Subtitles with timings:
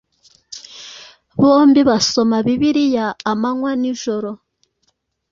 [1.41, 4.31] Bombi basoma Bibiliya amanywa n'ijoro,